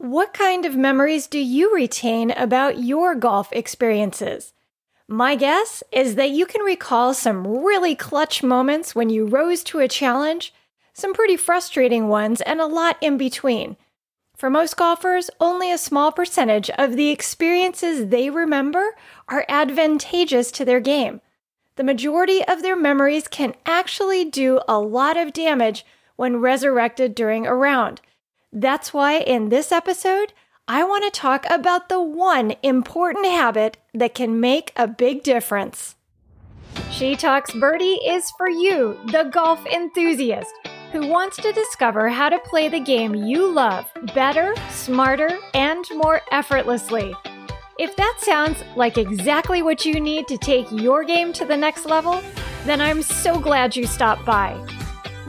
What 0.00 0.32
kind 0.32 0.64
of 0.64 0.76
memories 0.76 1.26
do 1.26 1.38
you 1.38 1.74
retain 1.74 2.30
about 2.30 2.82
your 2.82 3.14
golf 3.14 3.52
experiences? 3.52 4.54
My 5.06 5.36
guess 5.36 5.82
is 5.92 6.14
that 6.14 6.30
you 6.30 6.46
can 6.46 6.62
recall 6.62 7.12
some 7.12 7.46
really 7.46 7.94
clutch 7.94 8.42
moments 8.42 8.94
when 8.94 9.10
you 9.10 9.26
rose 9.26 9.62
to 9.64 9.80
a 9.80 9.88
challenge, 9.88 10.54
some 10.94 11.12
pretty 11.12 11.36
frustrating 11.36 12.08
ones, 12.08 12.40
and 12.40 12.62
a 12.62 12.66
lot 12.66 12.96
in 13.02 13.18
between. 13.18 13.76
For 14.38 14.48
most 14.48 14.78
golfers, 14.78 15.28
only 15.38 15.70
a 15.70 15.76
small 15.76 16.12
percentage 16.12 16.70
of 16.70 16.96
the 16.96 17.10
experiences 17.10 18.08
they 18.08 18.30
remember 18.30 18.96
are 19.28 19.44
advantageous 19.50 20.50
to 20.52 20.64
their 20.64 20.80
game. 20.80 21.20
The 21.76 21.84
majority 21.84 22.42
of 22.46 22.62
their 22.62 22.74
memories 22.74 23.28
can 23.28 23.52
actually 23.66 24.24
do 24.24 24.60
a 24.66 24.80
lot 24.80 25.18
of 25.18 25.34
damage 25.34 25.84
when 26.16 26.38
resurrected 26.38 27.14
during 27.14 27.46
a 27.46 27.54
round. 27.54 28.00
That's 28.52 28.92
why 28.92 29.18
in 29.18 29.48
this 29.48 29.70
episode, 29.70 30.32
I 30.66 30.82
want 30.82 31.04
to 31.04 31.20
talk 31.20 31.46
about 31.48 31.88
the 31.88 32.00
one 32.00 32.54
important 32.64 33.26
habit 33.26 33.76
that 33.94 34.14
can 34.14 34.40
make 34.40 34.72
a 34.74 34.88
big 34.88 35.22
difference. 35.22 35.94
She 36.90 37.14
Talks 37.14 37.52
Birdie 37.52 38.00
is 38.04 38.28
for 38.36 38.48
you, 38.48 38.98
the 39.12 39.30
golf 39.32 39.64
enthusiast, 39.66 40.52
who 40.90 41.06
wants 41.06 41.36
to 41.36 41.52
discover 41.52 42.08
how 42.08 42.28
to 42.28 42.40
play 42.40 42.68
the 42.68 42.80
game 42.80 43.14
you 43.14 43.46
love 43.52 43.86
better, 44.14 44.54
smarter, 44.70 45.38
and 45.54 45.84
more 45.94 46.20
effortlessly. 46.32 47.14
If 47.78 47.94
that 47.96 48.18
sounds 48.18 48.62
like 48.74 48.98
exactly 48.98 49.62
what 49.62 49.86
you 49.86 50.00
need 50.00 50.26
to 50.26 50.36
take 50.38 50.66
your 50.72 51.04
game 51.04 51.32
to 51.34 51.44
the 51.44 51.56
next 51.56 51.86
level, 51.86 52.20
then 52.64 52.80
I'm 52.80 53.02
so 53.02 53.38
glad 53.38 53.76
you 53.76 53.86
stopped 53.86 54.26
by. 54.26 54.58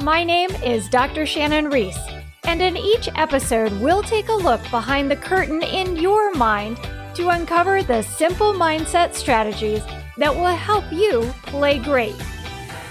My 0.01 0.23
name 0.23 0.49
is 0.63 0.89
Dr. 0.89 1.27
Shannon 1.27 1.69
Reese 1.69 1.99
and 2.43 2.61
in 2.61 2.75
each 2.75 3.07
episode, 3.15 3.71
we'll 3.79 4.03
take 4.03 4.29
a 4.29 4.33
look 4.33 4.61
behind 4.69 5.09
the 5.09 5.15
curtain 5.15 5.63
in 5.63 5.95
your 5.95 6.33
mind 6.33 6.77
to 7.15 7.29
uncover 7.29 7.83
the 7.83 8.01
simple 8.01 8.53
mindset 8.53 9.13
strategies 9.13 9.81
that 10.17 10.35
will 10.35 10.55
help 10.55 10.83
you 10.91 11.21
play 11.43 11.79
great. 11.79 12.15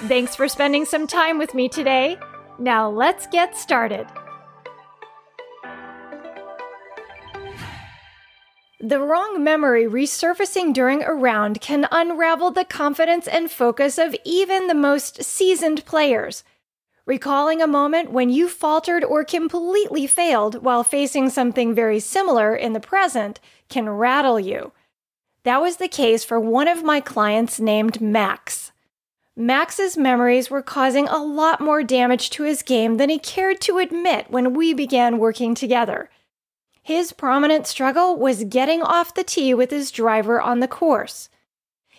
Thanks 0.08 0.34
for 0.34 0.48
spending 0.48 0.84
some 0.84 1.06
time 1.06 1.38
with 1.38 1.55
me 1.55 1.69
today. 1.69 2.19
Now 2.58 2.88
let's 2.88 3.27
get 3.27 3.56
started. 3.56 4.06
The 8.80 8.98
wrong 8.98 9.44
memory 9.44 9.84
resurfacing 9.84 10.72
during 10.72 11.03
a 11.03 11.12
round 11.12 11.60
can 11.60 11.86
unravel 11.92 12.50
the 12.50 12.64
confidence 12.64 13.28
and 13.28 13.50
focus 13.50 13.98
of 13.98 14.16
even 14.25 14.69
the 14.69 14.75
most 14.75 15.22
seasoned 15.22 15.84
players. 15.84 16.44
Recalling 17.11 17.61
a 17.61 17.66
moment 17.66 18.12
when 18.12 18.30
you 18.30 18.48
faltered 18.48 19.03
or 19.03 19.25
completely 19.25 20.06
failed 20.06 20.62
while 20.62 20.84
facing 20.84 21.28
something 21.28 21.75
very 21.75 21.98
similar 21.98 22.55
in 22.55 22.72
the 22.72 22.78
present 22.78 23.41
can 23.69 23.89
rattle 23.89 24.39
you. 24.39 24.70
That 25.42 25.61
was 25.61 25.78
the 25.78 25.88
case 25.88 26.22
for 26.22 26.38
one 26.38 26.69
of 26.69 26.84
my 26.84 27.00
clients 27.00 27.58
named 27.58 28.00
Max. 28.00 28.70
Max's 29.34 29.98
memories 29.98 30.50
were 30.50 30.62
causing 30.62 31.08
a 31.08 31.19
lot 31.19 31.61
more 31.61 31.83
damage 31.83 32.31
to 32.31 32.44
his 32.44 32.62
game 32.62 32.97
than 32.97 33.11
he 33.11 33.19
cared 33.19 33.61
to 33.62 33.78
admit 33.78 34.31
when 34.31 34.55
we 34.55 34.72
began 34.72 35.19
working 35.19 35.56
together. 35.56 36.11
His 36.81 37.12
prominent 37.12 37.66
struggle 37.66 38.14
was 38.14 38.44
getting 38.44 38.83
off 38.83 39.14
the 39.14 39.25
tee 39.25 39.53
with 39.53 39.72
his 39.72 39.91
driver 39.91 40.41
on 40.41 40.61
the 40.61 40.69
course. 40.69 41.28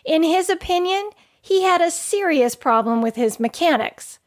In 0.05 0.23
his 0.23 0.49
opinion, 0.49 1.09
he 1.41 1.63
had 1.63 1.81
a 1.81 1.91
serious 1.91 2.55
problem 2.55 3.01
with 3.01 3.17
his 3.17 3.41
mechanics. 3.41 4.19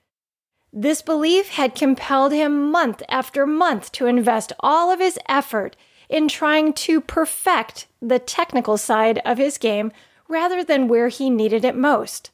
This 0.77 1.03
belief 1.03 1.51
had 1.51 1.77
compelled 1.77 2.33
him 2.33 2.73
month 2.73 3.01
after 3.09 3.47
month 3.47 3.93
to 3.93 4.07
invest 4.07 4.53
all 4.59 4.91
of 4.91 4.99
his 4.99 5.21
effort 5.29 5.77
in 6.09 6.27
trying 6.27 6.73
to 6.73 7.01
perfect 7.01 7.87
the 8.03 8.19
technical 8.19 8.77
side 8.77 9.21
of 9.25 9.39
his 9.39 9.57
game 9.57 9.93
rather 10.27 10.65
than 10.65 10.89
where 10.89 11.07
he 11.07 11.31
needed 11.31 11.65
it 11.65 11.77
most. 11.77 12.33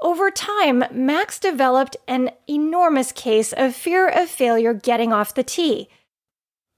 Over 0.00 0.30
time, 0.30 0.82
Max 0.90 1.38
developed 1.38 1.98
an 2.06 2.30
enormous 2.48 3.12
case 3.12 3.52
of 3.52 3.76
fear 3.76 4.08
of 4.08 4.30
failure 4.30 4.72
getting 4.72 5.12
off 5.12 5.34
the 5.34 5.42
tee. 5.42 5.90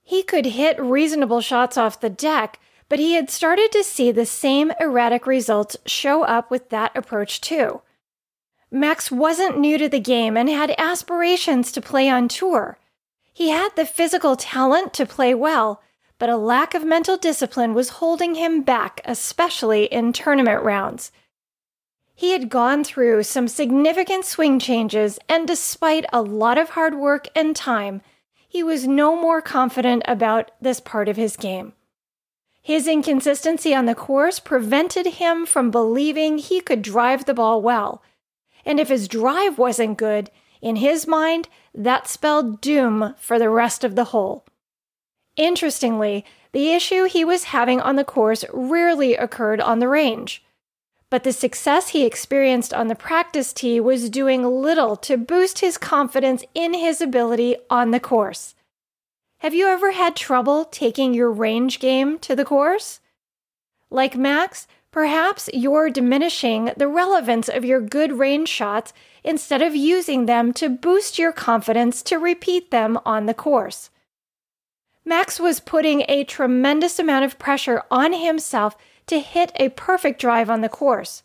He 0.03 0.23
could 0.23 0.47
hit 0.47 0.77
reasonable 0.77 1.39
shots 1.39 1.77
off 1.77 2.01
the 2.01 2.09
deck, 2.09 2.59
but 2.89 2.99
he 2.99 3.13
had 3.13 3.29
started 3.29 3.71
to 3.71 3.83
see 3.85 4.11
the 4.11 4.25
same 4.25 4.73
erratic 4.77 5.25
results 5.25 5.77
show 5.85 6.23
up 6.23 6.51
with 6.51 6.67
that 6.67 6.91
approach 6.97 7.39
too. 7.39 7.81
Max 8.73 9.11
wasn't 9.11 9.59
new 9.59 9.77
to 9.77 9.89
the 9.89 9.99
game 9.99 10.37
and 10.37 10.49
had 10.49 10.73
aspirations 10.77 11.73
to 11.73 11.81
play 11.81 12.09
on 12.09 12.29
tour. 12.29 12.77
He 13.33 13.49
had 13.49 13.75
the 13.75 13.85
physical 13.85 14.37
talent 14.37 14.93
to 14.93 15.05
play 15.05 15.33
well, 15.33 15.81
but 16.17 16.29
a 16.29 16.37
lack 16.37 16.73
of 16.73 16.85
mental 16.85 17.17
discipline 17.17 17.73
was 17.73 17.99
holding 17.99 18.35
him 18.35 18.61
back, 18.61 19.01
especially 19.03 19.85
in 19.85 20.13
tournament 20.13 20.63
rounds. 20.63 21.11
He 22.15 22.31
had 22.31 22.49
gone 22.49 22.85
through 22.85 23.23
some 23.23 23.49
significant 23.49 24.23
swing 24.23 24.57
changes, 24.57 25.19
and 25.27 25.45
despite 25.45 26.05
a 26.13 26.21
lot 26.21 26.57
of 26.57 26.69
hard 26.69 26.95
work 26.95 27.27
and 27.35 27.53
time, 27.53 28.01
he 28.47 28.63
was 28.63 28.87
no 28.87 29.19
more 29.19 29.41
confident 29.41 30.03
about 30.07 30.51
this 30.61 30.79
part 30.79 31.09
of 31.09 31.17
his 31.17 31.35
game. 31.35 31.73
His 32.61 32.87
inconsistency 32.87 33.73
on 33.73 33.85
the 33.85 33.95
course 33.95 34.39
prevented 34.39 35.07
him 35.07 35.45
from 35.45 35.71
believing 35.71 36.37
he 36.37 36.61
could 36.61 36.81
drive 36.81 37.25
the 37.25 37.33
ball 37.33 37.61
well 37.61 38.01
and 38.65 38.79
if 38.79 38.89
his 38.89 39.07
drive 39.07 39.57
wasn't 39.57 39.97
good, 39.97 40.29
in 40.61 40.77
his 40.77 41.07
mind, 41.07 41.49
that 41.73 42.07
spelled 42.07 42.61
doom 42.61 43.15
for 43.17 43.39
the 43.39 43.49
rest 43.49 43.83
of 43.83 43.95
the 43.95 44.05
hole. 44.05 44.45
Interestingly, 45.35 46.25
the 46.51 46.71
issue 46.73 47.05
he 47.05 47.23
was 47.23 47.45
having 47.45 47.79
on 47.79 47.95
the 47.95 48.03
course 48.03 48.43
rarely 48.53 49.15
occurred 49.15 49.61
on 49.61 49.79
the 49.79 49.87
range. 49.87 50.43
But 51.09 51.23
the 51.23 51.33
success 51.33 51.89
he 51.89 52.05
experienced 52.05 52.73
on 52.73 52.87
the 52.87 52.95
practice 52.95 53.53
tee 53.53 53.79
was 53.79 54.09
doing 54.09 54.43
little 54.43 54.95
to 54.97 55.17
boost 55.17 55.59
his 55.59 55.77
confidence 55.77 56.43
in 56.53 56.73
his 56.73 57.01
ability 57.01 57.57
on 57.69 57.91
the 57.91 57.99
course. 57.99 58.55
Have 59.39 59.53
you 59.53 59.67
ever 59.67 59.91
had 59.91 60.15
trouble 60.15 60.65
taking 60.65 61.13
your 61.13 61.31
range 61.31 61.79
game 61.79 62.19
to 62.19 62.35
the 62.35 62.45
course? 62.45 62.99
Like 63.89 64.15
Max, 64.15 64.67
Perhaps 64.91 65.49
you're 65.53 65.89
diminishing 65.89 66.71
the 66.75 66.87
relevance 66.87 67.47
of 67.47 67.63
your 67.63 67.79
good 67.79 68.19
range 68.19 68.49
shots 68.49 68.91
instead 69.23 69.61
of 69.61 69.73
using 69.73 70.25
them 70.25 70.51
to 70.53 70.67
boost 70.67 71.17
your 71.17 71.31
confidence 71.31 72.01
to 72.03 72.17
repeat 72.17 72.71
them 72.71 72.99
on 73.05 73.25
the 73.25 73.33
course. 73.33 73.89
Max 75.05 75.39
was 75.39 75.61
putting 75.61 76.03
a 76.07 76.25
tremendous 76.25 76.99
amount 76.99 77.25
of 77.25 77.39
pressure 77.39 77.83
on 77.89 78.13
himself 78.13 78.75
to 79.07 79.19
hit 79.19 79.51
a 79.55 79.69
perfect 79.69 80.19
drive 80.19 80.49
on 80.49 80.61
the 80.61 80.69
course. 80.69 81.23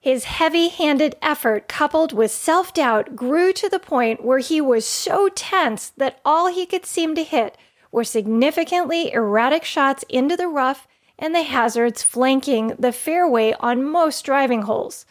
His 0.00 0.24
heavy 0.24 0.68
handed 0.68 1.16
effort, 1.22 1.68
coupled 1.68 2.12
with 2.12 2.30
self 2.30 2.74
doubt, 2.74 3.16
grew 3.16 3.52
to 3.54 3.68
the 3.68 3.80
point 3.80 4.24
where 4.24 4.38
he 4.38 4.60
was 4.60 4.84
so 4.84 5.28
tense 5.28 5.90
that 5.96 6.20
all 6.24 6.48
he 6.48 6.66
could 6.66 6.86
seem 6.86 7.14
to 7.14 7.24
hit 7.24 7.56
were 7.90 8.04
significantly 8.04 9.12
erratic 9.12 9.64
shots 9.64 10.04
into 10.08 10.36
the 10.36 10.48
rough 10.48 10.86
and 11.18 11.34
the 11.34 11.42
hazards 11.42 12.02
flanking 12.02 12.74
the 12.78 12.92
fairway 12.92 13.54
on 13.60 13.84
most 13.84 14.24
driving 14.24 14.62
holes. 14.62 15.04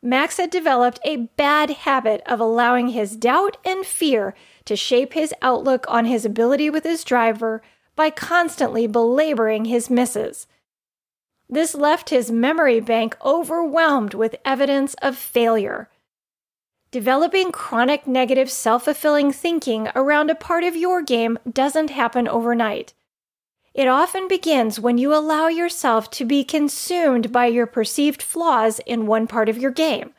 Max 0.00 0.36
had 0.36 0.50
developed 0.50 1.00
a 1.04 1.28
bad 1.36 1.70
habit 1.70 2.22
of 2.24 2.40
allowing 2.40 2.88
his 2.88 3.16
doubt 3.16 3.56
and 3.64 3.84
fear 3.84 4.34
to 4.64 4.76
shape 4.76 5.12
his 5.12 5.34
outlook 5.42 5.84
on 5.88 6.04
his 6.04 6.24
ability 6.24 6.70
with 6.70 6.84
his 6.84 7.02
driver 7.02 7.62
by 7.96 8.10
constantly 8.10 8.86
belaboring 8.86 9.64
his 9.64 9.90
misses. 9.90 10.46
This 11.48 11.74
left 11.74 12.10
his 12.10 12.30
memory 12.30 12.78
bank 12.78 13.16
overwhelmed 13.24 14.14
with 14.14 14.36
evidence 14.44 14.94
of 15.02 15.16
failure. 15.16 15.88
Developing 16.90 17.50
chronic 17.52 18.06
negative 18.06 18.50
self 18.50 18.84
fulfilling 18.84 19.32
thinking 19.32 19.88
around 19.94 20.30
a 20.30 20.34
part 20.34 20.62
of 20.62 20.76
your 20.76 21.02
game 21.02 21.38
doesn't 21.50 21.90
happen 21.90 22.28
overnight. 22.28 22.94
It 23.74 23.86
often 23.86 24.28
begins 24.28 24.80
when 24.80 24.98
you 24.98 25.14
allow 25.14 25.48
yourself 25.48 26.10
to 26.12 26.24
be 26.24 26.42
consumed 26.42 27.30
by 27.30 27.46
your 27.46 27.66
perceived 27.66 28.22
flaws 28.22 28.80
in 28.80 29.06
one 29.06 29.26
part 29.26 29.48
of 29.48 29.58
your 29.58 29.70
game. 29.70 30.12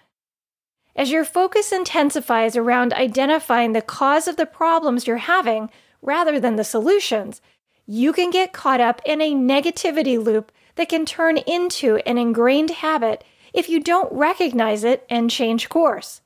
As 0.96 1.12
your 1.12 1.26
focus 1.26 1.72
intensifies 1.72 2.56
around 2.56 2.94
identifying 2.94 3.74
the 3.74 3.82
cause 3.82 4.28
of 4.28 4.38
the 4.38 4.46
problems 4.46 5.08
you're 5.08 5.18
having 5.18 5.70
rather 6.02 6.40
than 6.40 6.56
the 6.56 6.64
solutions, 6.64 7.42
you 7.86 8.14
can 8.14 8.30
get 8.30 8.54
caught 8.54 8.80
up 8.80 9.02
in 9.06 9.22
a 9.22 9.34
negativity 9.34 10.24
loop 10.24 10.52
that 10.76 10.90
can 10.90 11.06
turn 11.06 11.38
into 11.38 11.98
an 12.06 12.18
ingrained 12.18 12.70
habit 12.70 13.24
if 13.54 13.68
you 13.68 13.80
don't 13.80 14.12
recognize 14.14 14.84
it 14.84 15.06
and 15.10 15.32
change 15.32 15.70
course. 15.70 16.22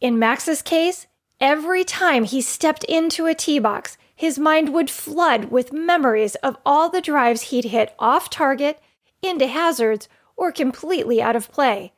In 0.00 0.18
Max's 0.18 0.62
case, 0.62 1.06
every 1.40 1.84
time 1.84 2.24
he 2.24 2.40
stepped 2.40 2.84
into 2.84 3.26
a 3.26 3.34
tee 3.34 3.58
box, 3.58 3.98
his 4.14 4.38
mind 4.38 4.72
would 4.72 4.90
flood 4.90 5.46
with 5.46 5.72
memories 5.72 6.34
of 6.36 6.56
all 6.64 6.88
the 6.88 7.00
drives 7.00 7.42
he'd 7.42 7.66
hit 7.66 7.94
off 7.98 8.30
target, 8.30 8.80
into 9.22 9.46
hazards, 9.46 10.08
or 10.36 10.52
completely 10.52 11.20
out 11.20 11.36
of 11.36 11.50
play. 11.50 11.92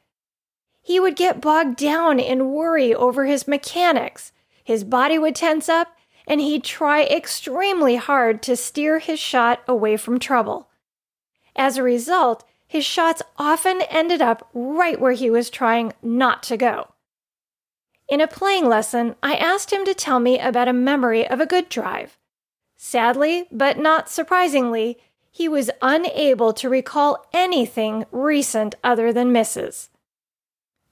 He 0.81 1.01
would 1.01 1.17
get 1.17 1.41
bogged 1.41 1.77
down 1.77 2.21
in 2.21 2.53
worry 2.53 2.95
over 2.95 3.25
his 3.25 3.49
mechanics. 3.49 4.33
His 4.63 4.85
body 4.85 5.19
would 5.19 5.35
tense 5.35 5.69
up, 5.69 5.97
and 6.27 6.41
he'd 6.41 6.65
try 6.65 7.03
extremely 7.05 7.97
hard 7.97 8.43
to 8.45 8.57
steer 8.57 8.99
his 8.99 9.19
shot 9.19 9.63
away 9.67 9.97
from 9.97 10.19
trouble. 10.19 10.69
As 11.55 11.77
a 11.77 11.83
result, 11.83 12.45
his 12.67 12.85
shots 12.85 13.23
often 13.37 13.83
ended 13.83 14.21
up 14.21 14.49
right 14.53 15.01
where 15.01 15.13
he 15.13 15.31
was 15.31 15.51
trying 15.51 15.93
not 16.03 16.43
to 16.45 16.57
go. 16.57 16.93
In 18.09 18.21
a 18.21 18.29
playing 18.29 18.69
lesson, 18.69 19.17
I 19.23 19.35
asked 19.35 19.73
him 19.73 19.85
to 19.85 19.95
tell 19.95 20.21
me 20.21 20.39
about 20.39 20.69
a 20.69 20.73
memory 20.73 21.27
of 21.27 21.41
a 21.41 21.47
good 21.47 21.69
drive. 21.69 22.17
Sadly, 22.77 23.49
but 23.51 23.79
not 23.79 24.09
surprisingly, 24.09 24.99
he 25.31 25.49
was 25.49 25.71
unable 25.83 26.53
to 26.53 26.69
recall 26.69 27.27
anything 27.33 28.07
recent 28.13 28.75
other 28.85 29.13
than 29.13 29.33
misses. 29.33 29.91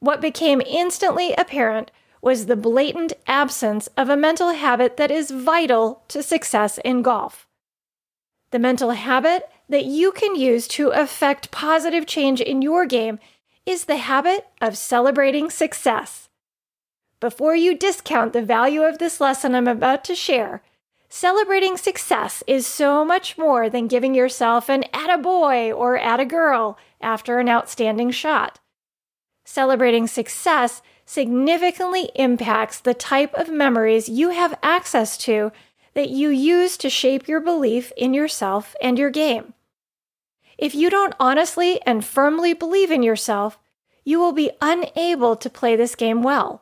What 0.01 0.21
became 0.21 0.61
instantly 0.67 1.33
apparent 1.35 1.91
was 2.21 2.47
the 2.47 2.57
blatant 2.57 3.13
absence 3.27 3.87
of 3.97 4.09
a 4.09 4.17
mental 4.17 4.51
habit 4.51 4.97
that 4.97 5.11
is 5.11 5.31
vital 5.31 6.03
to 6.09 6.23
success 6.23 6.79
in 6.85 7.03
golf. 7.03 7.47
The 8.51 8.59
mental 8.59 8.91
habit 8.91 9.49
that 9.69 9.85
you 9.85 10.11
can 10.11 10.35
use 10.35 10.67
to 10.69 10.89
affect 10.89 11.51
positive 11.51 12.07
change 12.07 12.41
in 12.41 12.61
your 12.61 12.87
game 12.87 13.19
is 13.65 13.85
the 13.85 13.97
habit 13.97 14.47
of 14.61 14.77
celebrating 14.77 15.49
success. 15.49 16.24
Before 17.25 17.57
you 17.57 17.75
discount 17.75 18.35
the 18.35 18.43
value 18.43 18.83
of 18.83 18.99
this 18.99 19.19
lesson 19.19 19.55
I'm 19.55 19.67
about 19.67 20.05
to 20.05 20.15
share, 20.15 20.63
celebrating 21.09 21.79
success 21.79 22.45
is 22.47 22.67
so 22.67 23.03
much 23.03 23.39
more 23.39 23.71
than 23.71 23.89
giving 23.89 24.15
yourself 24.15 24.69
an 24.69 24.85
attaboy 24.93 25.75
or 25.75 25.99
attagirl 25.99 26.77
after 27.01 27.39
an 27.39 27.49
outstanding 27.49 28.11
shot. 28.11 28.61
Celebrating 29.43 30.07
success 30.07 30.83
significantly 31.07 32.11
impacts 32.15 32.79
the 32.79 32.93
type 32.93 33.33
of 33.33 33.49
memories 33.49 34.07
you 34.07 34.29
have 34.29 34.59
access 34.63 35.17
to 35.17 35.51
that 35.95 36.11
you 36.11 36.29
use 36.29 36.77
to 36.77 36.91
shape 36.91 37.27
your 37.27 37.41
belief 37.41 37.91
in 37.97 38.13
yourself 38.13 38.77
and 38.83 38.99
your 38.99 39.09
game. 39.09 39.55
If 40.59 40.75
you 40.75 40.91
don't 40.91 41.15
honestly 41.19 41.81
and 41.87 42.05
firmly 42.05 42.53
believe 42.53 42.91
in 42.91 43.03
yourself, 43.03 43.59
you 44.05 44.19
will 44.19 44.33
be 44.33 44.51
unable 44.61 45.37
to 45.37 45.49
play 45.49 45.75
this 45.75 45.95
game 45.95 46.23
well. 46.23 46.61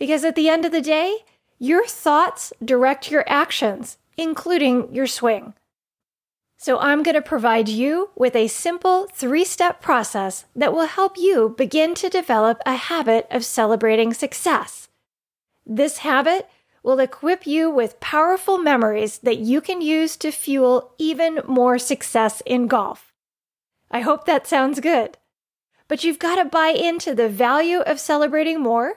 Because 0.00 0.24
at 0.24 0.34
the 0.34 0.48
end 0.48 0.64
of 0.64 0.72
the 0.72 0.80
day, 0.80 1.18
your 1.58 1.86
thoughts 1.86 2.54
direct 2.64 3.10
your 3.10 3.22
actions, 3.28 3.98
including 4.16 4.92
your 4.94 5.06
swing. 5.06 5.52
So, 6.56 6.78
I'm 6.78 7.02
going 7.02 7.14
to 7.14 7.22
provide 7.22 7.68
you 7.68 8.10
with 8.16 8.34
a 8.34 8.48
simple 8.48 9.06
three 9.12 9.44
step 9.44 9.80
process 9.82 10.46
that 10.56 10.72
will 10.72 10.86
help 10.86 11.18
you 11.18 11.54
begin 11.56 11.94
to 11.96 12.08
develop 12.08 12.62
a 12.64 12.76
habit 12.76 13.26
of 13.30 13.44
celebrating 13.44 14.14
success. 14.14 14.88
This 15.66 15.98
habit 15.98 16.48
will 16.82 16.98
equip 16.98 17.46
you 17.46 17.68
with 17.70 18.00
powerful 18.00 18.56
memories 18.56 19.18
that 19.18 19.38
you 19.38 19.60
can 19.60 19.82
use 19.82 20.16
to 20.16 20.30
fuel 20.30 20.94
even 20.96 21.40
more 21.46 21.78
success 21.78 22.42
in 22.46 22.68
golf. 22.68 23.12
I 23.90 24.00
hope 24.00 24.24
that 24.24 24.46
sounds 24.46 24.80
good. 24.80 25.18
But 25.88 26.04
you've 26.04 26.18
got 26.18 26.36
to 26.36 26.46
buy 26.46 26.68
into 26.68 27.14
the 27.14 27.28
value 27.28 27.80
of 27.80 28.00
celebrating 28.00 28.60
more. 28.60 28.94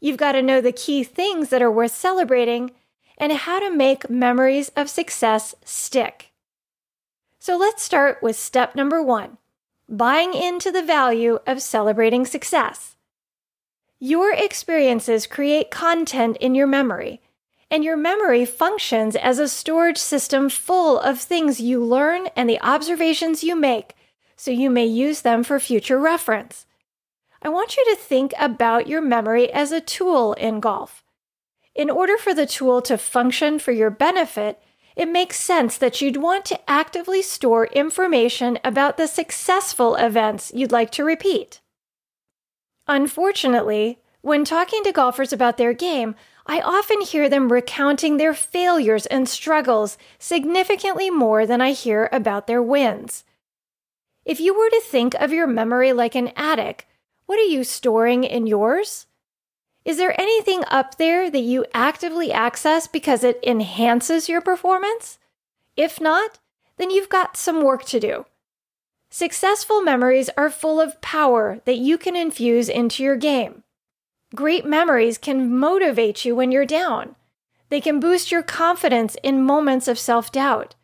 You've 0.00 0.16
got 0.16 0.32
to 0.32 0.42
know 0.42 0.60
the 0.60 0.72
key 0.72 1.02
things 1.04 1.48
that 1.50 1.62
are 1.62 1.70
worth 1.70 1.92
celebrating 1.92 2.70
and 3.16 3.32
how 3.32 3.58
to 3.58 3.70
make 3.70 4.08
memories 4.08 4.70
of 4.76 4.88
success 4.88 5.54
stick. 5.64 6.30
So 7.38 7.56
let's 7.56 7.82
start 7.82 8.22
with 8.22 8.36
step 8.36 8.74
number 8.74 9.02
one 9.02 9.38
buying 9.88 10.34
into 10.34 10.70
the 10.70 10.82
value 10.82 11.38
of 11.46 11.62
celebrating 11.62 12.26
success. 12.26 12.96
Your 13.98 14.32
experiences 14.32 15.26
create 15.26 15.70
content 15.70 16.36
in 16.36 16.54
your 16.54 16.66
memory, 16.66 17.22
and 17.70 17.82
your 17.82 17.96
memory 17.96 18.44
functions 18.44 19.16
as 19.16 19.38
a 19.38 19.48
storage 19.48 19.98
system 19.98 20.48
full 20.48 21.00
of 21.00 21.18
things 21.18 21.60
you 21.60 21.82
learn 21.82 22.28
and 22.36 22.48
the 22.48 22.60
observations 22.60 23.42
you 23.42 23.56
make, 23.56 23.94
so 24.36 24.50
you 24.50 24.70
may 24.70 24.86
use 24.86 25.22
them 25.22 25.42
for 25.42 25.58
future 25.58 25.98
reference. 25.98 26.66
I 27.40 27.48
want 27.48 27.76
you 27.76 27.84
to 27.86 27.96
think 27.96 28.34
about 28.38 28.86
your 28.86 29.00
memory 29.00 29.52
as 29.52 29.72
a 29.72 29.80
tool 29.80 30.32
in 30.34 30.60
golf. 30.60 31.04
In 31.74 31.90
order 31.90 32.16
for 32.16 32.34
the 32.34 32.46
tool 32.46 32.82
to 32.82 32.98
function 32.98 33.58
for 33.58 33.72
your 33.72 33.90
benefit, 33.90 34.60
it 34.96 35.08
makes 35.08 35.40
sense 35.40 35.78
that 35.78 36.00
you'd 36.00 36.16
want 36.16 36.44
to 36.46 36.58
actively 36.68 37.22
store 37.22 37.66
information 37.66 38.58
about 38.64 38.96
the 38.96 39.06
successful 39.06 39.94
events 39.94 40.50
you'd 40.52 40.72
like 40.72 40.90
to 40.90 41.04
repeat. 41.04 41.60
Unfortunately, 42.88 44.00
when 44.22 44.44
talking 44.44 44.82
to 44.82 44.90
golfers 44.90 45.32
about 45.32 45.56
their 45.56 45.72
game, 45.72 46.16
I 46.46 46.60
often 46.60 47.02
hear 47.02 47.28
them 47.28 47.52
recounting 47.52 48.16
their 48.16 48.34
failures 48.34 49.06
and 49.06 49.28
struggles 49.28 49.96
significantly 50.18 51.10
more 51.10 51.46
than 51.46 51.60
I 51.60 51.70
hear 51.70 52.08
about 52.10 52.48
their 52.48 52.62
wins. 52.62 53.22
If 54.24 54.40
you 54.40 54.58
were 54.58 54.70
to 54.70 54.80
think 54.80 55.14
of 55.14 55.32
your 55.32 55.46
memory 55.46 55.92
like 55.92 56.16
an 56.16 56.32
attic, 56.34 56.88
what 57.28 57.38
are 57.38 57.42
you 57.42 57.62
storing 57.62 58.24
in 58.24 58.46
yours? 58.46 59.04
Is 59.84 59.98
there 59.98 60.18
anything 60.18 60.64
up 60.68 60.96
there 60.96 61.30
that 61.30 61.40
you 61.40 61.66
actively 61.74 62.32
access 62.32 62.86
because 62.86 63.22
it 63.22 63.38
enhances 63.42 64.30
your 64.30 64.40
performance? 64.40 65.18
If 65.76 66.00
not, 66.00 66.38
then 66.78 66.90
you've 66.90 67.10
got 67.10 67.36
some 67.36 67.62
work 67.62 67.84
to 67.84 68.00
do. 68.00 68.24
Successful 69.10 69.82
memories 69.82 70.30
are 70.38 70.48
full 70.48 70.80
of 70.80 71.02
power 71.02 71.60
that 71.66 71.76
you 71.76 71.98
can 71.98 72.16
infuse 72.16 72.70
into 72.70 73.02
your 73.02 73.16
game. 73.16 73.62
Great 74.34 74.64
memories 74.64 75.18
can 75.18 75.54
motivate 75.54 76.24
you 76.24 76.34
when 76.34 76.50
you're 76.50 76.64
down. 76.64 77.14
They 77.68 77.82
can 77.82 78.00
boost 78.00 78.32
your 78.32 78.42
confidence 78.42 79.18
in 79.22 79.42
moments 79.42 79.86
of 79.86 79.98
self 79.98 80.32
doubt. 80.32 80.76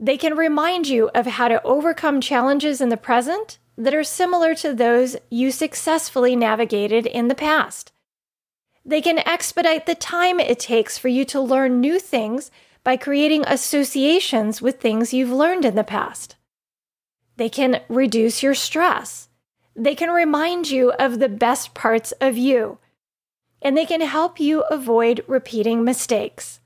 They 0.00 0.16
can 0.16 0.34
remind 0.34 0.88
you 0.88 1.10
of 1.14 1.26
how 1.26 1.48
to 1.48 1.62
overcome 1.62 2.22
challenges 2.22 2.80
in 2.80 2.88
the 2.88 2.96
present 2.96 3.58
that 3.78 3.94
are 3.94 4.04
similar 4.04 4.56
to 4.56 4.74
those 4.74 5.16
you 5.30 5.52
successfully 5.52 6.34
navigated 6.34 7.06
in 7.06 7.28
the 7.28 7.34
past. 7.34 7.92
They 8.84 9.00
can 9.00 9.20
expedite 9.20 9.86
the 9.86 9.94
time 9.94 10.40
it 10.40 10.58
takes 10.58 10.98
for 10.98 11.08
you 11.08 11.24
to 11.26 11.40
learn 11.40 11.80
new 11.80 12.00
things 12.00 12.50
by 12.82 12.96
creating 12.96 13.44
associations 13.46 14.60
with 14.60 14.80
things 14.80 15.14
you've 15.14 15.30
learned 15.30 15.64
in 15.64 15.76
the 15.76 15.84
past. 15.84 16.34
They 17.36 17.48
can 17.48 17.80
reduce 17.88 18.42
your 18.42 18.54
stress. 18.54 19.28
They 19.76 19.94
can 19.94 20.10
remind 20.10 20.70
you 20.70 20.90
of 20.92 21.20
the 21.20 21.28
best 21.28 21.72
parts 21.72 22.12
of 22.20 22.36
you. 22.36 22.78
And 23.62 23.76
they 23.76 23.86
can 23.86 24.00
help 24.00 24.40
you 24.40 24.62
avoid 24.62 25.24
repeating 25.28 25.84
mistakes. 25.84 26.58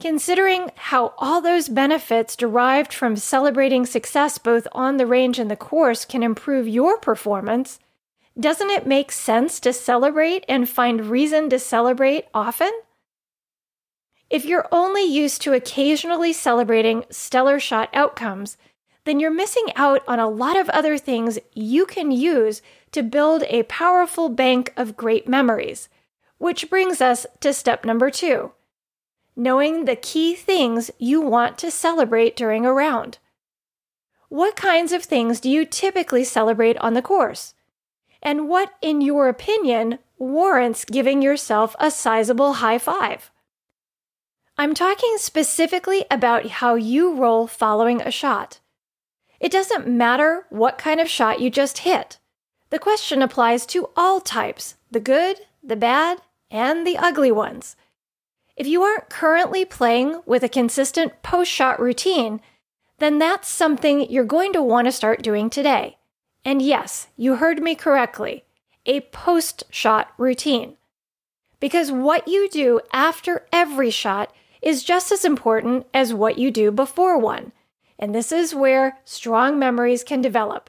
Considering 0.00 0.70
how 0.74 1.14
all 1.18 1.40
those 1.40 1.68
benefits 1.68 2.34
derived 2.34 2.92
from 2.92 3.16
celebrating 3.16 3.86
success 3.86 4.38
both 4.38 4.66
on 4.72 4.96
the 4.96 5.06
range 5.06 5.38
and 5.38 5.50
the 5.50 5.56
course 5.56 6.04
can 6.04 6.22
improve 6.22 6.66
your 6.66 6.98
performance, 6.98 7.78
doesn't 8.38 8.70
it 8.70 8.86
make 8.86 9.12
sense 9.12 9.60
to 9.60 9.72
celebrate 9.72 10.44
and 10.48 10.68
find 10.68 11.06
reason 11.06 11.50
to 11.50 11.58
celebrate 11.58 12.24
often? 12.34 12.72
If 14.30 14.46
you're 14.46 14.66
only 14.72 15.02
used 15.02 15.42
to 15.42 15.52
occasionally 15.52 16.32
celebrating 16.32 17.04
stellar 17.10 17.60
shot 17.60 17.90
outcomes, 17.92 18.56
then 19.04 19.20
you're 19.20 19.30
missing 19.30 19.66
out 19.76 20.02
on 20.08 20.18
a 20.18 20.28
lot 20.28 20.56
of 20.56 20.70
other 20.70 20.96
things 20.96 21.38
you 21.52 21.84
can 21.84 22.10
use 22.10 22.62
to 22.92 23.02
build 23.02 23.44
a 23.48 23.64
powerful 23.64 24.28
bank 24.28 24.72
of 24.76 24.96
great 24.96 25.28
memories. 25.28 25.88
Which 26.38 26.70
brings 26.70 27.00
us 27.00 27.26
to 27.40 27.52
step 27.52 27.84
number 27.84 28.10
two 28.10 28.52
knowing 29.36 29.84
the 29.84 29.96
key 29.96 30.34
things 30.34 30.90
you 30.98 31.20
want 31.20 31.58
to 31.58 31.70
celebrate 31.70 32.36
during 32.36 32.66
a 32.66 32.72
round. 32.72 33.18
What 34.28 34.56
kinds 34.56 34.92
of 34.92 35.02
things 35.02 35.40
do 35.40 35.50
you 35.50 35.64
typically 35.64 36.24
celebrate 36.24 36.78
on 36.78 36.94
the 36.94 37.02
course? 37.02 37.54
And 38.22 38.48
what, 38.48 38.72
in 38.80 39.00
your 39.00 39.28
opinion, 39.28 39.98
warrants 40.18 40.84
giving 40.84 41.20
yourself 41.20 41.74
a 41.78 41.90
sizable 41.90 42.54
high 42.54 42.78
five? 42.78 43.30
I'm 44.56 44.74
talking 44.74 45.14
specifically 45.16 46.04
about 46.10 46.46
how 46.46 46.74
you 46.74 47.14
roll 47.14 47.46
following 47.46 48.00
a 48.00 48.10
shot. 48.10 48.60
It 49.40 49.50
doesn't 49.50 49.88
matter 49.88 50.46
what 50.50 50.78
kind 50.78 51.00
of 51.00 51.08
shot 51.08 51.40
you 51.40 51.50
just 51.50 51.78
hit. 51.78 52.18
The 52.70 52.78
question 52.78 53.22
applies 53.22 53.66
to 53.66 53.90
all 53.96 54.20
types 54.20 54.76
the 54.90 55.00
good, 55.00 55.40
the 55.62 55.76
bad, 55.76 56.22
and 56.50 56.86
the 56.86 56.96
ugly 56.96 57.32
ones. 57.32 57.76
If 58.56 58.66
you 58.66 58.82
aren't 58.82 59.10
currently 59.10 59.64
playing 59.64 60.20
with 60.26 60.42
a 60.42 60.48
consistent 60.48 61.22
post 61.22 61.50
shot 61.50 61.80
routine, 61.80 62.40
then 62.98 63.18
that's 63.18 63.48
something 63.48 64.10
you're 64.10 64.24
going 64.24 64.52
to 64.52 64.62
want 64.62 64.86
to 64.86 64.92
start 64.92 65.22
doing 65.22 65.50
today. 65.50 65.98
And 66.44 66.60
yes, 66.60 67.08
you 67.16 67.36
heard 67.36 67.62
me 67.62 67.74
correctly 67.74 68.44
a 68.84 69.00
post 69.00 69.64
shot 69.70 70.12
routine. 70.18 70.76
Because 71.60 71.92
what 71.92 72.26
you 72.26 72.48
do 72.48 72.80
after 72.92 73.46
every 73.52 73.90
shot 73.90 74.32
is 74.60 74.82
just 74.82 75.12
as 75.12 75.24
important 75.24 75.86
as 75.94 76.12
what 76.12 76.38
you 76.38 76.50
do 76.50 76.70
before 76.70 77.16
one 77.16 77.52
and 78.02 78.12
this 78.12 78.32
is 78.32 78.52
where 78.52 78.98
strong 79.04 79.60
memories 79.60 80.02
can 80.02 80.20
develop. 80.20 80.68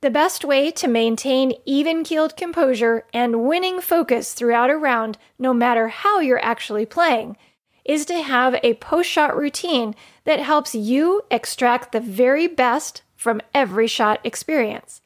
The 0.00 0.10
best 0.10 0.44
way 0.44 0.70
to 0.70 0.86
maintain 0.86 1.54
even 1.64 2.04
keeled 2.04 2.36
composure 2.36 3.04
and 3.12 3.44
winning 3.48 3.80
focus 3.80 4.32
throughout 4.32 4.70
a 4.70 4.76
round, 4.76 5.18
no 5.40 5.52
matter 5.52 5.88
how 5.88 6.20
you're 6.20 6.44
actually 6.44 6.86
playing, 6.86 7.36
is 7.84 8.04
to 8.06 8.22
have 8.22 8.60
a 8.62 8.74
post 8.74 9.10
shot 9.10 9.36
routine 9.36 9.96
that 10.24 10.38
helps 10.38 10.72
you 10.72 11.22
extract 11.32 11.90
the 11.90 12.00
very 12.00 12.46
best 12.46 13.02
from 13.16 13.40
every 13.52 13.88
shot 13.88 14.20
experience. 14.22 15.00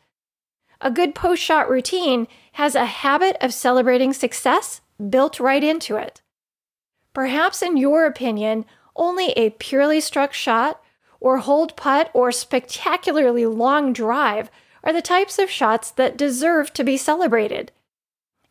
A 0.82 0.90
good 0.90 1.14
post 1.14 1.42
shot 1.42 1.70
routine 1.70 2.28
has 2.52 2.74
a 2.74 2.84
habit 2.84 3.38
of 3.40 3.54
celebrating 3.54 4.12
success 4.12 4.82
built 5.08 5.40
right 5.40 5.64
into 5.64 5.96
it. 5.96 6.20
Perhaps, 7.14 7.62
in 7.62 7.78
your 7.78 8.04
opinion, 8.04 8.66
only 8.94 9.30
a 9.32 9.50
purely 9.50 10.00
struck 10.00 10.34
shot, 10.34 10.82
or 11.18 11.38
holed 11.38 11.76
putt, 11.76 12.10
or 12.12 12.30
spectacularly 12.30 13.46
long 13.46 13.94
drive 13.94 14.50
are 14.84 14.92
the 14.92 15.02
types 15.02 15.38
of 15.38 15.50
shots 15.50 15.90
that 15.92 16.16
deserve 16.16 16.72
to 16.74 16.84
be 16.84 16.96
celebrated. 16.96 17.72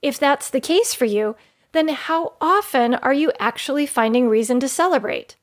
If 0.02 0.18
that's 0.18 0.50
the 0.50 0.62
case 0.62 0.94
for 0.94 1.06
you, 1.06 1.36
then 1.74 1.90
how 1.90 2.34
often 2.42 2.96
are 2.96 3.14
you 3.14 3.32
actually 3.40 3.86
finding 3.86 4.28
reason 4.28 4.60
to 4.60 4.68
celebrate? 4.68 5.36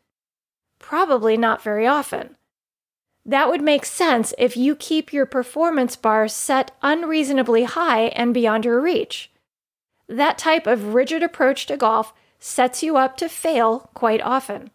Probably 0.78 1.36
not 1.36 1.62
very 1.62 1.86
often. 1.86 2.36
That 3.24 3.48
would 3.48 3.62
make 3.62 3.84
sense 3.84 4.32
if 4.38 4.56
you 4.56 4.74
keep 4.74 5.12
your 5.12 5.26
performance 5.26 5.96
bar 5.96 6.28
set 6.28 6.70
unreasonably 6.82 7.64
high 7.64 8.04
and 8.08 8.32
beyond 8.32 8.64
your 8.64 8.80
reach. 8.80 9.30
That 10.08 10.38
type 10.38 10.66
of 10.66 10.94
rigid 10.94 11.22
approach 11.22 11.66
to 11.66 11.76
golf 11.76 12.14
sets 12.38 12.82
you 12.82 12.96
up 12.96 13.16
to 13.18 13.28
fail 13.28 13.90
quite 13.92 14.22
often. 14.22 14.70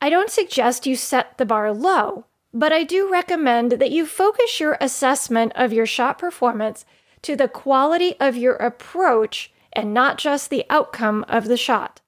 I 0.00 0.10
don't 0.10 0.30
suggest 0.30 0.86
you 0.86 0.96
set 0.96 1.38
the 1.38 1.46
bar 1.46 1.72
low, 1.72 2.24
but 2.54 2.72
I 2.72 2.84
do 2.84 3.10
recommend 3.10 3.72
that 3.72 3.90
you 3.90 4.06
focus 4.06 4.60
your 4.60 4.76
assessment 4.80 5.52
of 5.54 5.72
your 5.72 5.86
shot 5.86 6.18
performance 6.18 6.84
to 7.22 7.36
the 7.36 7.48
quality 7.48 8.14
of 8.20 8.36
your 8.36 8.54
approach 8.56 9.52
and 9.72 9.94
not 9.94 10.18
just 10.18 10.50
the 10.50 10.66
outcome 10.68 11.24
of 11.28 11.46
the 11.46 11.56
shot. 11.56 12.00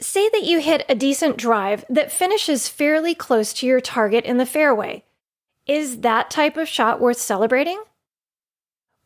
Say 0.00 0.28
that 0.30 0.42
you 0.42 0.58
hit 0.58 0.84
a 0.88 0.94
decent 0.94 1.36
drive 1.36 1.84
that 1.88 2.10
finishes 2.10 2.68
fairly 2.68 3.14
close 3.14 3.52
to 3.54 3.66
your 3.66 3.80
target 3.80 4.24
in 4.24 4.38
the 4.38 4.46
fairway. 4.46 5.04
Is 5.66 6.00
that 6.00 6.30
type 6.30 6.56
of 6.56 6.68
shot 6.68 7.00
worth 7.00 7.18
celebrating? 7.18 7.80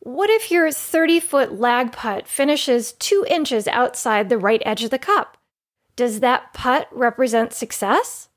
What 0.00 0.30
if 0.30 0.50
your 0.50 0.72
30 0.72 1.20
foot 1.20 1.60
lag 1.60 1.92
putt 1.92 2.26
finishes 2.26 2.92
two 2.92 3.26
inches 3.28 3.68
outside 3.68 4.28
the 4.28 4.38
right 4.38 4.62
edge 4.64 4.82
of 4.82 4.90
the 4.90 4.98
cup? 4.98 5.36
Does 5.94 6.20
that 6.20 6.54
putt 6.54 6.88
represent 6.90 7.52
success? 7.52 8.27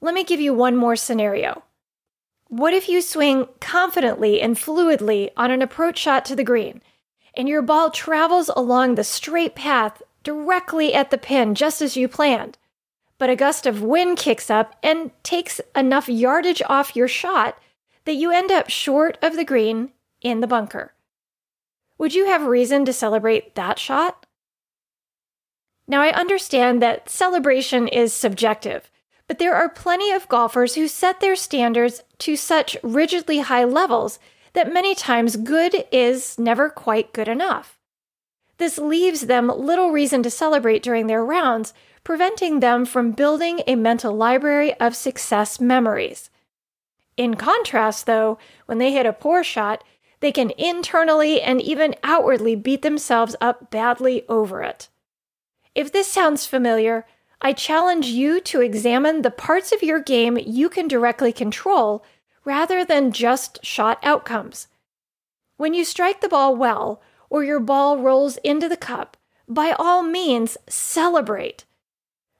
Let 0.00 0.14
me 0.14 0.24
give 0.24 0.40
you 0.40 0.52
one 0.52 0.76
more 0.76 0.96
scenario. 0.96 1.64
What 2.48 2.74
if 2.74 2.88
you 2.88 3.00
swing 3.00 3.48
confidently 3.60 4.40
and 4.40 4.56
fluidly 4.56 5.30
on 5.36 5.50
an 5.50 5.62
approach 5.62 5.98
shot 5.98 6.24
to 6.26 6.36
the 6.36 6.44
green, 6.44 6.82
and 7.34 7.48
your 7.48 7.62
ball 7.62 7.90
travels 7.90 8.50
along 8.54 8.94
the 8.94 9.04
straight 9.04 9.54
path 9.54 10.02
directly 10.22 10.94
at 10.94 11.10
the 11.10 11.18
pin 11.18 11.54
just 11.54 11.82
as 11.82 11.96
you 11.96 12.08
planned, 12.08 12.58
but 13.18 13.30
a 13.30 13.36
gust 13.36 13.66
of 13.66 13.82
wind 13.82 14.18
kicks 14.18 14.50
up 14.50 14.76
and 14.82 15.10
takes 15.22 15.60
enough 15.74 16.08
yardage 16.08 16.62
off 16.68 16.94
your 16.94 17.08
shot 17.08 17.58
that 18.04 18.14
you 18.14 18.30
end 18.30 18.50
up 18.50 18.68
short 18.68 19.18
of 19.22 19.36
the 19.36 19.44
green 19.44 19.90
in 20.20 20.40
the 20.40 20.46
bunker? 20.46 20.92
Would 21.98 22.14
you 22.14 22.26
have 22.26 22.46
reason 22.46 22.84
to 22.84 22.92
celebrate 22.92 23.54
that 23.54 23.78
shot? 23.78 24.26
Now, 25.88 26.02
I 26.02 26.10
understand 26.10 26.82
that 26.82 27.08
celebration 27.08 27.88
is 27.88 28.12
subjective 28.12 28.90
but 29.28 29.38
there 29.38 29.54
are 29.54 29.68
plenty 29.68 30.10
of 30.12 30.28
golfers 30.28 30.74
who 30.74 30.88
set 30.88 31.20
their 31.20 31.36
standards 31.36 32.02
to 32.18 32.36
such 32.36 32.76
rigidly 32.82 33.40
high 33.40 33.64
levels 33.64 34.18
that 34.52 34.72
many 34.72 34.94
times 34.94 35.36
good 35.36 35.84
is 35.92 36.38
never 36.38 36.70
quite 36.70 37.12
good 37.12 37.28
enough. 37.28 37.78
This 38.58 38.78
leaves 38.78 39.22
them 39.22 39.48
little 39.48 39.90
reason 39.90 40.22
to 40.22 40.30
celebrate 40.30 40.82
during 40.82 41.06
their 41.06 41.24
rounds, 41.24 41.74
preventing 42.04 42.60
them 42.60 42.86
from 42.86 43.12
building 43.12 43.60
a 43.66 43.74
mental 43.74 44.14
library 44.14 44.72
of 44.80 44.96
success 44.96 45.60
memories. 45.60 46.30
In 47.16 47.34
contrast, 47.34 48.06
though, 48.06 48.38
when 48.66 48.78
they 48.78 48.92
hit 48.92 49.06
a 49.06 49.12
poor 49.12 49.42
shot, 49.42 49.84
they 50.20 50.32
can 50.32 50.52
internally 50.56 51.42
and 51.42 51.60
even 51.60 51.94
outwardly 52.02 52.56
beat 52.56 52.82
themselves 52.82 53.36
up 53.40 53.70
badly 53.70 54.24
over 54.28 54.62
it. 54.62 54.88
If 55.74 55.92
this 55.92 56.10
sounds 56.10 56.46
familiar, 56.46 57.04
I 57.40 57.52
challenge 57.52 58.06
you 58.06 58.40
to 58.40 58.60
examine 58.60 59.22
the 59.22 59.30
parts 59.30 59.72
of 59.72 59.82
your 59.82 60.00
game 60.00 60.38
you 60.44 60.68
can 60.68 60.88
directly 60.88 61.32
control 61.32 62.04
rather 62.44 62.84
than 62.84 63.12
just 63.12 63.64
shot 63.64 63.98
outcomes. 64.02 64.68
When 65.56 65.74
you 65.74 65.84
strike 65.84 66.20
the 66.20 66.28
ball 66.28 66.56
well 66.56 67.02
or 67.28 67.44
your 67.44 67.60
ball 67.60 67.98
rolls 67.98 68.36
into 68.38 68.68
the 68.68 68.76
cup, 68.76 69.16
by 69.48 69.72
all 69.72 70.02
means 70.02 70.56
celebrate. 70.68 71.64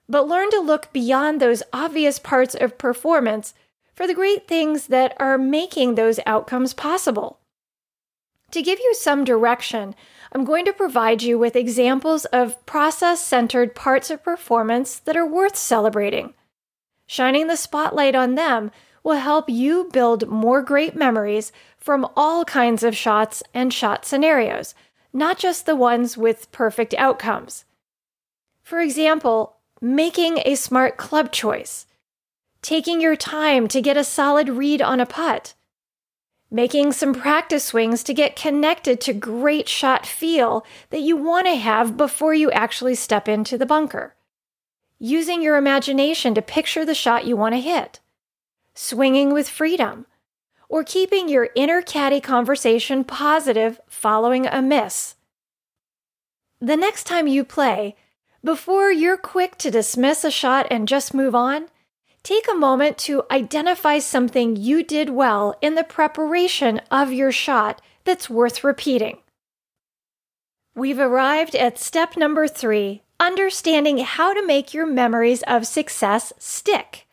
But 0.09 0.29
learn 0.29 0.51
to 0.51 0.61
look 0.61 0.93
beyond 0.93 1.41
those 1.41 1.63
obvious 1.73 2.19
parts 2.19 2.55
of 2.55 2.79
performance 2.79 3.55
for 3.95 4.07
the 4.07 4.15
great 4.15 4.47
things 4.47 4.89
that 4.89 5.17
are 5.19 5.39
making 5.39 5.95
those 5.95 6.21
outcomes 6.27 6.73
possible. 6.75 7.41
To 8.53 8.63
give 8.63 8.79
you 8.79 8.95
some 8.95 9.25
direction, 9.25 9.95
I'm 10.33 10.45
going 10.45 10.65
to 10.65 10.73
provide 10.73 11.23
you 11.23 11.39
with 11.39 11.57
examples 11.57 12.25
of 12.27 12.65
process 12.67 13.21
centered 13.25 13.75
parts 13.75 14.11
of 14.11 14.23
performance 14.23 14.99
that 14.99 15.17
are 15.17 15.27
worth 15.27 15.57
celebrating. 15.57 16.35
Shining 17.07 17.47
the 17.47 17.57
spotlight 17.57 18.15
on 18.15 18.35
them 18.35 18.71
will 19.03 19.17
help 19.17 19.49
you 19.49 19.89
build 19.93 20.29
more 20.29 20.63
great 20.63 20.97
memories 20.97 21.53
from 21.79 22.09
all 22.17 22.45
kinds 22.45 22.83
of 22.83 22.97
shots 22.97 23.43
and 23.55 23.73
shot 23.73 24.05
scenarios, 24.05 24.75
not 25.13 25.39
just 25.39 25.65
the 25.65 25.77
ones 25.77 26.17
with 26.17 26.51
perfect 26.51 26.93
outcomes. 26.95 27.65
For 28.63 28.81
example, 28.81 29.59
making 29.81 30.39
a 30.45 30.57
smart 30.57 30.97
club 30.97 31.31
choice, 31.31 31.87
taking 32.63 33.01
your 33.01 33.15
time 33.15 33.69
to 33.69 33.81
get 33.81 33.97
a 33.97 34.03
solid 34.03 34.49
read 34.49 34.83
on 34.83 34.99
a 34.99 35.07
putt, 35.07 35.55
making 36.51 36.93
some 36.93 37.15
practice 37.15 37.65
swings 37.65 38.03
to 38.05 38.15
get 38.15 38.37
connected 38.37 39.01
to 39.01 39.13
great 39.13 39.69
shot 39.69 40.07
feel 40.07 40.65
that 40.91 41.01
you 41.01 41.17
want 41.17 41.47
to 41.47 41.55
have 41.57 41.97
before 41.97 42.35
you 42.35 42.51
actually 42.53 42.95
step 42.95 43.29
into 43.29 43.59
the 43.59 43.67
bunker. 43.67 44.15
Using 44.99 45.43
your 45.43 45.57
imagination 45.57 46.35
to 46.35 46.43
picture 46.43 46.85
the 46.85 46.95
shot 46.95 47.27
you 47.27 47.37
want 47.37 47.55
to 47.55 47.61
hit. 47.61 48.01
Swinging 48.75 49.33
with 49.35 49.49
freedom. 49.49 50.07
Or 50.69 50.85
keeping 50.85 51.29
your 51.29 51.51
inner 51.55 51.83
caddy 51.83 52.21
conversation 52.21 53.05
positive 53.05 53.81
following 53.89 54.47
a 54.47 54.63
miss. 54.63 55.17
The 56.61 56.77
next 56.77 57.05
time 57.05 57.27
you 57.27 57.45
play, 57.45 57.97
before 58.43 58.91
you're 58.91 59.19
quick 59.19 59.59
to 59.59 59.71
dismiss 59.71 60.25
a 60.25 60.31
shot 60.31 60.67
and 60.71 60.89
just 60.89 61.13
move 61.13 61.35
on, 61.35 61.67
take 62.27 62.49
a 62.51 62.55
moment 62.57 62.99
to 62.99 63.23
identify 63.31 64.01
something 64.01 64.57
you 64.57 64.83
did 64.83 65.09
well 65.09 65.55
in 65.63 65.77
the 65.77 65.85
preparation 65.85 66.81
of 66.91 67.13
your 67.13 67.31
shot 67.31 67.81
that's 68.03 68.29
worth 68.29 68.65
repeating. 68.65 69.19
We've 70.75 70.99
arrived 70.99 71.55
at 71.55 71.79
step 71.79 72.17
number 72.17 72.49
three 72.49 73.03
understanding 73.21 73.99
how 73.99 74.35
to 74.35 74.45
make 74.45 74.75
your 74.75 74.87
memories 74.87 75.43
of 75.45 75.69
success 75.69 76.33
stick. 76.37 77.07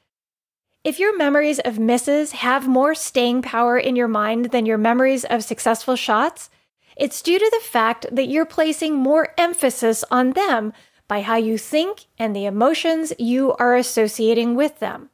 If 0.84 1.00
your 1.00 1.16
memories 1.16 1.60
of 1.60 1.78
misses 1.78 2.32
have 2.32 2.68
more 2.68 2.96
staying 2.96 3.44
power 3.44 3.78
in 3.78 3.96
your 3.96 4.08
mind 4.08 4.46
than 4.46 4.66
your 4.66 4.80
memories 4.80 5.26
of 5.26 5.44
successful 5.44 5.96
shots, 5.96 6.50
it's 6.98 7.22
due 7.22 7.38
to 7.38 7.52
the 7.54 7.66
fact 7.66 8.08
that 8.12 8.30
you're 8.30 8.46
placing 8.46 8.96
more 8.96 9.36
emphasis 9.38 10.04
on 10.10 10.32
them 10.32 10.74
by 11.14 11.22
how 11.22 11.36
you 11.36 11.60
think 11.60 12.08
and 12.18 12.36
the 12.36 12.46
emotions 12.46 13.14
you 13.20 13.54
are 13.60 13.76
associating 13.76 14.56
with 14.56 14.80
them. 14.80 15.12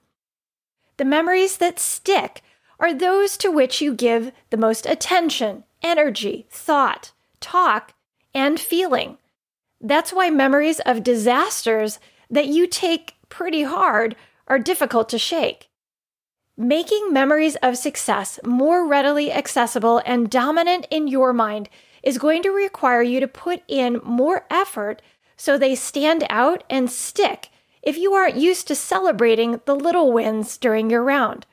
The 0.95 1.03
memories 1.03 1.57
that 1.57 1.77
stick 1.77 2.41
are 2.79 2.93
those 2.93 3.35
to 3.35 3.51
which 3.51 3.81
you 3.81 3.93
give 3.93 4.31
the 4.49 4.55
most 4.55 4.85
attention, 4.85 5.65
energy, 5.83 6.47
thought, 6.49 7.11
talk, 7.41 7.95
and 8.33 8.57
feeling. 8.57 9.17
That's 9.81 10.13
why 10.13 10.29
memories 10.29 10.79
of 10.85 11.03
disasters 11.03 11.99
that 12.29 12.47
you 12.47 12.65
take 12.65 13.15
pretty 13.27 13.63
hard 13.63 14.15
are 14.47 14.57
difficult 14.57 15.09
to 15.09 15.19
shake. 15.19 15.67
Making 16.55 17.11
memories 17.11 17.57
of 17.57 17.77
success 17.77 18.39
more 18.45 18.87
readily 18.87 19.33
accessible 19.33 20.01
and 20.05 20.29
dominant 20.29 20.87
in 20.89 21.09
your 21.09 21.33
mind 21.33 21.67
is 22.01 22.17
going 22.17 22.41
to 22.43 22.51
require 22.51 23.01
you 23.01 23.19
to 23.19 23.27
put 23.27 23.63
in 23.67 23.99
more 24.05 24.45
effort 24.49 25.01
so 25.39 25.57
they 25.57 25.73
stand 25.73 26.25
out 26.29 26.65
and 26.69 26.91
stick 26.91 27.47
if 27.81 27.97
you 27.97 28.13
aren't 28.13 28.35
used 28.35 28.67
to 28.67 28.75
celebrating 28.75 29.61
the 29.63 29.73
little 29.73 30.11
wins 30.11 30.57
during 30.57 30.89
your 30.89 31.01
round. 31.01 31.45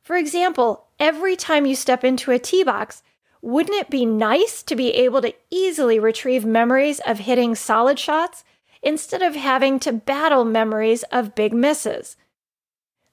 For 0.00 0.16
example, 0.16 0.86
every 1.00 1.34
time 1.34 1.66
you 1.66 1.74
step 1.74 2.04
into 2.04 2.30
a 2.30 2.38
tee 2.38 2.62
box, 2.62 3.02
wouldn't 3.42 3.76
it 3.76 3.90
be 3.90 4.06
nice 4.06 4.62
to 4.62 4.76
be 4.76 4.92
able 4.92 5.20
to 5.22 5.34
easily 5.50 5.98
retrieve 5.98 6.46
memories 6.46 7.00
of 7.00 7.18
hitting 7.18 7.56
solid 7.56 7.98
shots 7.98 8.44
instead 8.82 9.20
of 9.20 9.34
having 9.34 9.80
to 9.80 9.92
battle 9.92 10.44
memories 10.44 11.02
of 11.10 11.34
big 11.34 11.52
misses? 11.52 12.16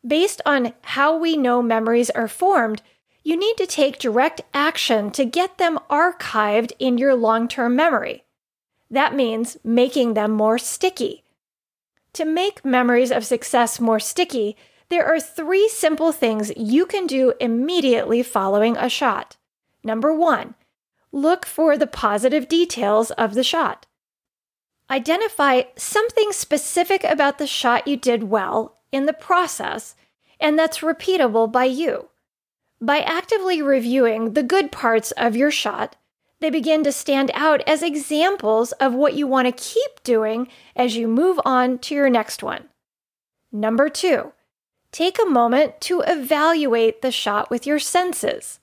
Based 0.06 0.40
on 0.46 0.74
how 0.84 1.18
we 1.18 1.36
know 1.36 1.64
memories 1.64 2.12
are 2.12 2.28
formed, 2.28 2.84
you 3.24 3.36
need 3.36 3.58
to 3.58 3.66
take 3.66 3.98
direct 3.98 4.42
action 4.54 5.10
to 5.12 5.26
get 5.26 5.58
them 5.58 5.80
archived 5.90 6.74
in 6.78 7.00
your 7.00 7.16
long 7.16 7.48
term 7.48 7.76
memory. 7.76 8.25
That 8.90 9.16
means 9.16 9.58
making 9.64 10.14
them 10.14 10.32
more 10.32 10.58
sticky. 10.58 11.24
To 12.14 12.26
make 12.26 12.64
memories 12.64 13.12
of 13.12 13.26
success 13.26 13.80
more 13.80 14.00
sticky, 14.00 14.56
there 14.90 15.06
are 15.06 15.20
three 15.20 15.68
simple 15.68 16.12
things 16.12 16.52
you 16.56 16.86
can 16.86 17.08
do 17.08 17.34
immediately 17.40 18.24
following 18.24 18.78
a 18.78 18.90
shot. 18.90 19.38
Number 19.84 20.14
one, 20.14 20.56
look 21.12 21.46
for 21.46 21.78
the 21.78 21.88
positive 21.88 22.48
details 22.48 23.12
of 23.12 23.34
the 23.34 23.44
shot. 23.44 23.86
Identify 24.90 25.64
something 25.76 26.32
specific 26.32 27.04
about 27.04 27.38
the 27.38 27.48
shot 27.48 27.88
you 27.88 27.98
did 27.98 28.24
well 28.24 28.78
in 28.92 29.08
the 29.08 29.14
process 29.14 29.96
and 30.40 30.60
that's 30.60 30.80
repeatable 30.80 31.52
by 31.52 31.66
you. 31.66 32.10
By 32.82 33.00
actively 33.00 33.62
reviewing 33.62 34.34
the 34.34 34.44
good 34.44 34.72
parts 34.72 35.12
of 35.12 35.36
your 35.36 35.52
shot, 35.52 35.96
they 36.46 36.52
begin 36.52 36.84
to 36.84 36.92
stand 36.92 37.32
out 37.34 37.64
as 37.66 37.82
examples 37.82 38.72
of 38.74 38.94
what 38.94 39.16
you 39.16 39.26
want 39.26 39.48
to 39.48 39.64
keep 39.64 40.04
doing 40.04 40.48
as 40.76 40.96
you 40.96 41.08
move 41.08 41.40
on 41.44 41.80
to 41.80 41.96
your 41.96 42.08
next 42.08 42.44
one. 42.44 42.66
Number 43.52 43.90
two, 43.90 44.32
take 44.92 45.18
a 45.20 45.26
moment 45.26 45.82
to 45.82 46.04
evaluate 46.06 47.02
the 47.02 47.10
shot 47.10 47.50
with 47.50 47.66
your 47.66 47.80
senses. 47.80 48.60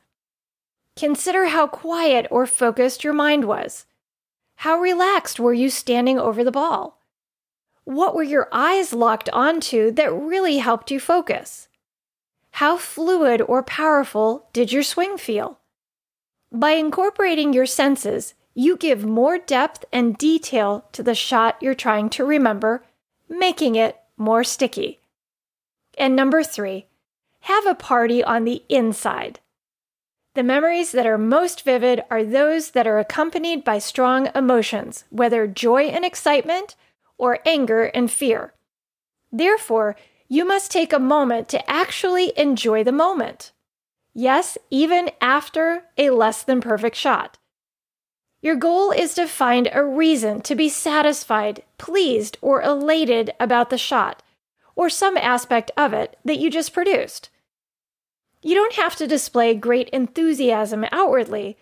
Consider 0.94 1.46
how 1.46 1.66
quiet 1.66 2.28
or 2.30 2.46
focused 2.46 3.02
your 3.02 3.14
mind 3.14 3.46
was. 3.46 3.84
How 4.58 4.78
relaxed 4.78 5.40
were 5.40 5.52
you 5.52 5.68
standing 5.68 6.20
over 6.20 6.44
the 6.44 6.52
ball? 6.52 7.00
What 7.82 8.14
were 8.14 8.22
your 8.22 8.48
eyes 8.52 8.92
locked 8.92 9.28
onto 9.30 9.90
that 9.90 10.14
really 10.14 10.58
helped 10.58 10.92
you 10.92 11.00
focus? 11.00 11.66
How 12.52 12.76
fluid 12.76 13.42
or 13.42 13.64
powerful 13.64 14.46
did 14.52 14.70
your 14.70 14.84
swing 14.84 15.18
feel? 15.18 15.58
By 16.52 16.72
incorporating 16.72 17.54
your 17.54 17.64
senses, 17.64 18.34
you 18.52 18.76
give 18.76 19.06
more 19.06 19.38
depth 19.38 19.86
and 19.90 20.18
detail 20.18 20.84
to 20.92 21.02
the 21.02 21.14
shot 21.14 21.56
you're 21.62 21.74
trying 21.74 22.10
to 22.10 22.26
remember, 22.26 22.84
making 23.26 23.74
it 23.76 23.96
more 24.18 24.44
sticky. 24.44 25.00
And 25.96 26.14
number 26.14 26.42
three, 26.42 26.86
have 27.40 27.66
a 27.66 27.74
party 27.74 28.22
on 28.22 28.44
the 28.44 28.62
inside. 28.68 29.40
The 30.34 30.42
memories 30.42 30.92
that 30.92 31.06
are 31.06 31.16
most 31.16 31.62
vivid 31.62 32.04
are 32.10 32.22
those 32.22 32.72
that 32.72 32.86
are 32.86 32.98
accompanied 32.98 33.64
by 33.64 33.78
strong 33.78 34.28
emotions, 34.34 35.04
whether 35.08 35.46
joy 35.46 35.84
and 35.84 36.04
excitement 36.04 36.76
or 37.16 37.38
anger 37.46 37.84
and 37.84 38.10
fear. 38.10 38.52
Therefore, 39.30 39.96
you 40.28 40.44
must 40.44 40.70
take 40.70 40.92
a 40.92 40.98
moment 40.98 41.48
to 41.48 41.70
actually 41.70 42.32
enjoy 42.38 42.84
the 42.84 42.92
moment. 42.92 43.52
Yes, 44.14 44.58
even 44.70 45.10
after 45.20 45.84
a 45.96 46.10
less 46.10 46.42
than 46.42 46.60
perfect 46.60 46.96
shot. 46.96 47.38
Your 48.42 48.56
goal 48.56 48.90
is 48.90 49.14
to 49.14 49.26
find 49.26 49.68
a 49.72 49.84
reason 49.84 50.40
to 50.42 50.54
be 50.54 50.68
satisfied, 50.68 51.62
pleased, 51.78 52.36
or 52.42 52.60
elated 52.60 53.32
about 53.38 53.70
the 53.70 53.78
shot, 53.78 54.22
or 54.74 54.90
some 54.90 55.16
aspect 55.16 55.70
of 55.76 55.92
it 55.92 56.18
that 56.24 56.38
you 56.38 56.50
just 56.50 56.72
produced. 56.72 57.30
You 58.42 58.56
don't 58.56 58.74
have 58.74 58.96
to 58.96 59.06
display 59.06 59.54
great 59.54 59.88
enthusiasm 59.90 60.84
outwardly, 60.90 61.56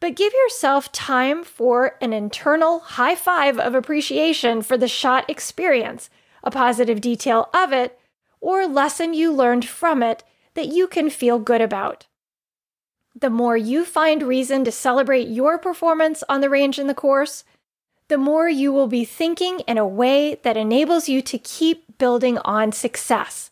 but 0.00 0.16
give 0.16 0.32
yourself 0.32 0.90
time 0.90 1.44
for 1.44 1.96
an 2.00 2.12
internal 2.12 2.80
high 2.80 3.14
five 3.14 3.58
of 3.58 3.74
appreciation 3.74 4.60
for 4.60 4.76
the 4.76 4.88
shot 4.88 5.30
experience, 5.30 6.10
a 6.42 6.50
positive 6.50 7.00
detail 7.00 7.48
of 7.54 7.72
it, 7.72 7.98
or 8.40 8.66
lesson 8.66 9.14
you 9.14 9.32
learned 9.32 9.64
from 9.64 10.02
it 10.02 10.24
that 10.54 10.68
you 10.68 10.86
can 10.86 11.10
feel 11.10 11.38
good 11.38 11.60
about. 11.60 12.06
The 13.14 13.30
more 13.30 13.56
you 13.56 13.84
find 13.84 14.22
reason 14.22 14.64
to 14.64 14.72
celebrate 14.72 15.28
your 15.28 15.58
performance 15.58 16.24
on 16.28 16.40
the 16.40 16.50
range 16.50 16.78
in 16.78 16.88
the 16.88 16.94
course, 16.94 17.44
the 18.08 18.18
more 18.18 18.48
you 18.48 18.72
will 18.72 18.88
be 18.88 19.04
thinking 19.04 19.60
in 19.60 19.78
a 19.78 19.86
way 19.86 20.36
that 20.42 20.56
enables 20.56 21.08
you 21.08 21.22
to 21.22 21.38
keep 21.38 21.96
building 21.98 22.38
on 22.38 22.72
success. 22.72 23.50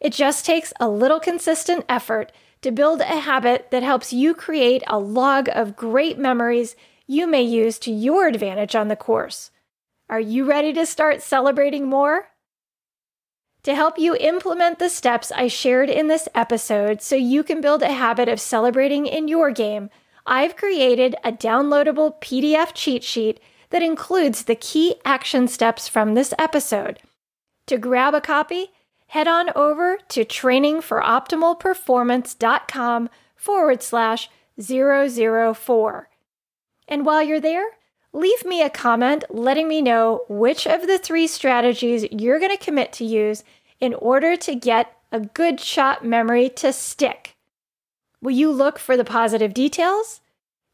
It 0.00 0.12
just 0.12 0.46
takes 0.46 0.72
a 0.80 0.88
little 0.88 1.20
consistent 1.20 1.84
effort 1.88 2.32
to 2.62 2.70
build 2.70 3.00
a 3.00 3.20
habit 3.20 3.70
that 3.70 3.82
helps 3.82 4.12
you 4.12 4.34
create 4.34 4.82
a 4.86 4.98
log 4.98 5.48
of 5.52 5.76
great 5.76 6.18
memories 6.18 6.74
you 7.06 7.26
may 7.26 7.42
use 7.42 7.78
to 7.80 7.90
your 7.90 8.28
advantage 8.28 8.74
on 8.74 8.88
the 8.88 8.96
course. 8.96 9.50
Are 10.08 10.20
you 10.20 10.44
ready 10.44 10.72
to 10.72 10.86
start 10.86 11.22
celebrating 11.22 11.86
more? 11.86 12.28
To 13.62 13.74
help 13.74 13.98
you 13.98 14.16
implement 14.16 14.78
the 14.78 14.88
steps 14.88 15.30
I 15.32 15.48
shared 15.48 15.90
in 15.90 16.06
this 16.06 16.28
episode 16.34 17.02
so 17.02 17.16
you 17.16 17.42
can 17.42 17.60
build 17.60 17.82
a 17.82 17.92
habit 17.92 18.28
of 18.28 18.40
celebrating 18.40 19.06
in 19.06 19.28
your 19.28 19.50
game, 19.50 19.90
I've 20.26 20.56
created 20.56 21.16
a 21.24 21.32
downloadable 21.32 22.20
PDF 22.20 22.72
cheat 22.74 23.04
sheet 23.04 23.40
that 23.70 23.82
includes 23.82 24.44
the 24.44 24.54
key 24.54 24.96
action 25.04 25.48
steps 25.48 25.88
from 25.88 26.14
this 26.14 26.32
episode. 26.38 27.00
To 27.66 27.78
grab 27.78 28.14
a 28.14 28.20
copy, 28.20 28.68
head 29.08 29.26
on 29.28 29.50
over 29.54 29.98
to 30.08 30.24
trainingforoptimalperformance.com 30.24 33.10
forward 33.36 33.82
slash 33.82 34.30
004. 34.60 36.08
And 36.88 37.06
while 37.06 37.22
you're 37.22 37.40
there, 37.40 37.64
leave 38.12 38.44
me 38.44 38.62
a 38.62 38.70
comment 38.70 39.24
letting 39.30 39.68
me 39.68 39.80
know 39.82 40.24
which 40.28 40.66
of 40.66 40.86
the 40.86 40.98
three 40.98 41.26
strategies 41.26 42.06
you're 42.10 42.38
going 42.38 42.56
to 42.56 42.64
commit 42.64 42.92
to 42.94 43.04
use 43.04 43.44
in 43.78 43.94
order 43.94 44.36
to 44.36 44.54
get 44.54 44.96
a 45.12 45.20
good 45.20 45.60
shot 45.60 46.04
memory 46.04 46.48
to 46.48 46.72
stick. 46.72 47.36
Will 48.20 48.32
you 48.32 48.50
look 48.50 48.78
for 48.78 48.96
the 48.96 49.04
positive 49.04 49.54
details? 49.54 50.20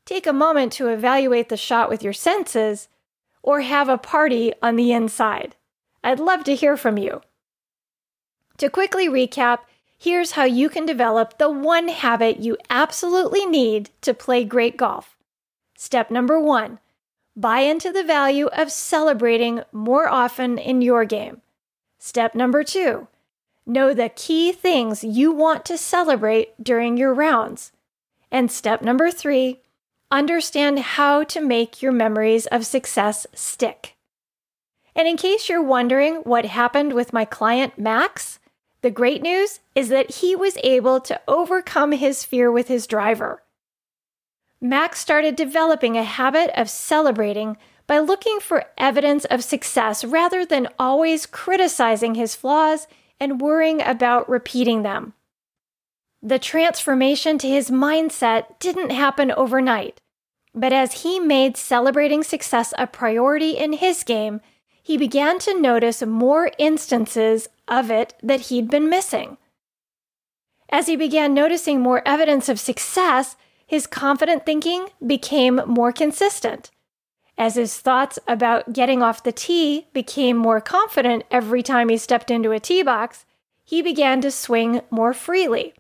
Take 0.05 0.27
a 0.27 0.33
moment 0.33 0.73
to 0.75 0.89
evaluate 0.89 1.49
the 1.49 1.57
shot 1.57 1.89
with 1.89 2.03
your 2.03 2.13
senses, 2.13 2.89
or 3.43 3.61
have 3.61 3.89
a 3.89 3.99
party 3.99 4.53
on 4.63 4.77
the 4.77 4.93
inside. 4.93 5.55
I'd 6.03 6.21
love 6.21 6.45
to 6.45 6.55
hear 6.55 6.77
from 6.77 6.99
you. 6.99 7.23
To 8.59 8.69
quickly 8.71 9.09
recap, 9.09 9.61
here's 9.99 10.33
how 10.33 10.45
you 10.45 10.69
can 10.69 10.87
develop 10.87 11.39
the 11.39 11.51
one 11.51 11.89
habit 11.89 12.41
you 12.41 12.57
absolutely 12.71 13.47
need 13.47 13.91
to 14.01 14.15
play 14.15 14.45
great 14.45 14.77
golf. 14.77 15.17
Step 15.77 16.11
number 16.11 16.41
one 16.41 16.79
buy 17.37 17.61
into 17.61 17.93
the 17.93 18.03
value 18.03 18.47
of 18.47 18.73
celebrating 18.73 19.63
more 19.71 20.09
often 20.09 20.59
in 20.59 20.81
your 20.81 21.05
game. 21.05 21.43
Step 21.99 22.35
number 22.35 22.65
two 22.65 23.09
know 23.67 23.93
the 23.93 24.09
key 24.09 24.53
things 24.53 25.03
you 25.03 25.33
want 25.33 25.65
to 25.65 25.77
celebrate 25.77 26.55
during 26.63 26.97
your 26.97 27.13
rounds. 27.13 27.73
And 28.31 28.51
step 28.51 28.81
number 28.81 29.11
three 29.11 29.61
understand 30.11 30.79
how 30.79 31.25
to 31.25 31.41
make 31.41 31.83
your 31.83 31.91
memories 31.91 32.47
of 32.47 32.65
success 32.65 33.27
stick. 33.35 33.97
And 34.95 35.09
in 35.09 35.17
case 35.17 35.49
you're 35.49 35.63
wondering 35.63 36.17
what 36.23 36.45
happened 36.45 36.93
with 36.93 37.13
my 37.13 37.25
client 37.25 37.79
Max, 37.79 38.39
the 38.83 38.91
great 38.91 39.21
news 39.21 39.61
is 39.75 39.89
that 39.89 40.17
he 40.17 40.37
was 40.37 40.57
able 40.63 41.01
to 41.01 41.21
overcome 41.27 41.93
his 41.93 42.23
fear 42.23 42.51
with 42.53 42.69
his 42.69 42.87
driver. 42.87 43.43
Max 44.61 44.99
started 44.99 45.37
developing 45.37 45.97
a 45.97 46.03
habit 46.03 46.51
of 46.59 46.71
celebrating 46.71 47.57
by 47.87 47.99
looking 47.99 48.41
for 48.41 48.65
evidence 48.79 49.25
of 49.27 49.45
success 49.45 50.05
rather 50.05 50.45
than 50.45 50.69
always 50.79 51.27
criticizing 51.27 52.15
his 52.15 52.35
flaws 52.35 52.87
and 53.21 53.41
worrying 53.41 53.81
about 53.83 54.29
repeating 54.29 54.83
them. 54.83 55.13
The 56.23 56.39
transformation 56.39 57.39
to 57.39 57.49
his 57.49 57.71
mindset 57.71 58.59
didn't 58.59 58.91
happen 58.91 59.31
overnight, 59.31 60.01
but 60.55 60.73
as 60.73 61.03
he 61.03 61.21
made 61.21 61.57
celebrating 61.57 62.25
success 62.25 62.73
a 62.79 62.87
priority 62.87 63.51
in 63.57 63.75
his 63.75 64.03
game, 64.03 64.41
he 64.83 64.97
began 64.97 65.39
to 65.41 65.61
notice 65.61 66.03
more 66.03 66.51
instances 66.59 67.49
of 67.69 67.91
it 67.91 68.15
that 68.23 68.43
he'd 68.43 68.71
been 68.71 68.89
missing. 68.89 69.37
As 70.71 70.87
he 70.87 70.97
began 70.97 71.35
noticing 71.35 71.81
more 71.81 72.03
evidence 72.07 72.49
of 72.49 72.59
success, 72.59 73.37
his 73.67 73.87
confident 73.87 74.47
thinking 74.47 74.89
became 75.05 75.61
more 75.67 75.93
consistent. 75.93 76.71
As 77.37 77.57
his 77.57 77.79
thoughts 77.79 78.19
about 78.27 78.73
getting 78.73 79.03
off 79.03 79.23
the 79.23 79.33
tee 79.33 79.89
became 79.93 80.37
more 80.37 80.61
confident 80.61 81.25
every 81.31 81.63
time 81.63 81.89
he 81.89 81.99
stepped 81.99 82.31
into 82.31 82.53
a 82.53 82.61
tee 82.61 82.83
box, 82.83 83.27
he 83.65 83.83
began 83.83 84.21
to 84.23 84.31
swing 84.31 84.81
more 84.91 85.13
freely. 85.13 85.75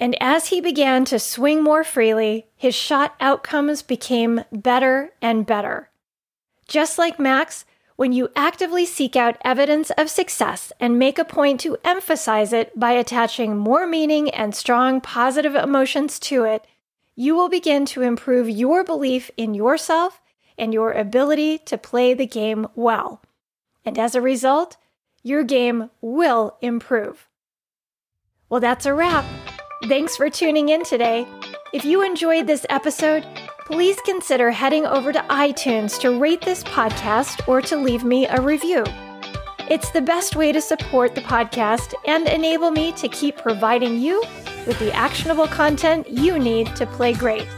And 0.00 0.20
as 0.20 0.48
he 0.48 0.60
began 0.60 1.04
to 1.06 1.18
swing 1.18 1.62
more 1.62 1.84
freely, 1.84 2.48
his 2.56 2.74
shot 2.74 3.14
outcomes 3.20 3.80
became 3.80 4.44
better 4.52 5.12
and 5.22 5.46
better. 5.46 5.90
Just 6.66 6.98
like 6.98 7.18
Max, 7.18 7.64
when 7.96 8.12
you 8.12 8.28
actively 8.34 8.84
seek 8.84 9.14
out 9.14 9.36
evidence 9.44 9.90
of 9.90 10.10
success 10.10 10.72
and 10.80 10.98
make 10.98 11.18
a 11.18 11.24
point 11.24 11.60
to 11.60 11.76
emphasize 11.84 12.52
it 12.52 12.78
by 12.78 12.92
attaching 12.92 13.56
more 13.56 13.86
meaning 13.86 14.28
and 14.30 14.54
strong 14.54 15.00
positive 15.00 15.54
emotions 15.54 16.18
to 16.18 16.44
it, 16.44 16.66
you 17.14 17.36
will 17.36 17.48
begin 17.48 17.86
to 17.86 18.02
improve 18.02 18.48
your 18.48 18.82
belief 18.82 19.30
in 19.36 19.54
yourself 19.54 20.20
and 20.58 20.74
your 20.74 20.92
ability 20.92 21.58
to 21.58 21.78
play 21.78 22.14
the 22.14 22.26
game 22.26 22.66
well. 22.74 23.22
And 23.84 23.98
as 23.98 24.14
a 24.14 24.20
result, 24.20 24.76
your 25.22 25.44
game 25.44 25.90
will 26.00 26.56
improve. 26.60 27.28
Well, 28.48 28.60
that's 28.60 28.86
a 28.86 28.94
wrap. 28.94 29.24
Thanks 29.84 30.16
for 30.16 30.28
tuning 30.30 30.68
in 30.68 30.84
today. 30.84 31.26
If 31.72 31.84
you 31.84 32.02
enjoyed 32.02 32.46
this 32.46 32.66
episode, 32.68 33.26
please 33.64 33.98
consider 34.04 34.50
heading 34.50 34.84
over 34.84 35.10
to 35.10 35.20
iTunes 35.30 35.98
to 35.98 36.18
rate 36.18 36.42
this 36.42 36.62
podcast 36.64 37.46
or 37.48 37.62
to 37.62 37.76
leave 37.76 38.04
me 38.04 38.26
a 38.26 38.40
review. 38.40 38.84
It's 39.70 39.90
the 39.90 40.02
best 40.02 40.36
way 40.36 40.52
to 40.52 40.60
support 40.60 41.14
the 41.14 41.22
podcast 41.22 41.94
and 42.06 42.28
enable 42.28 42.70
me 42.70 42.92
to 42.92 43.08
keep 43.08 43.38
providing 43.38 43.98
you 43.98 44.22
with 44.66 44.78
the 44.78 44.92
actionable 44.92 45.46
content 45.46 46.08
you 46.10 46.38
need 46.38 46.76
to 46.76 46.84
play 46.84 47.14
great. 47.14 47.48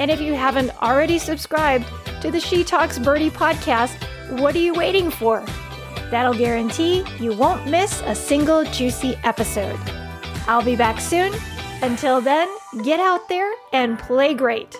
And 0.00 0.10
if 0.10 0.20
you 0.20 0.34
haven't 0.34 0.70
already 0.82 1.20
subscribed 1.20 1.86
to 2.20 2.32
the 2.32 2.40
She 2.40 2.64
Talks 2.64 2.98
Birdie 2.98 3.30
podcast, 3.30 3.94
what 4.40 4.56
are 4.56 4.60
you 4.60 4.74
waiting 4.74 5.12
for? 5.12 5.46
That'll 6.10 6.34
guarantee 6.34 7.04
you 7.20 7.32
won't 7.36 7.68
miss 7.70 8.02
a 8.04 8.16
single 8.16 8.64
juicy 8.64 9.16
episode. 9.22 9.78
I'll 10.48 10.64
be 10.64 10.74
back 10.74 11.00
soon. 11.00 11.32
Until 11.82 12.20
then, 12.20 12.48
get 12.82 12.98
out 12.98 13.28
there 13.28 13.52
and 13.72 13.96
play 13.98 14.34
great. 14.34 14.76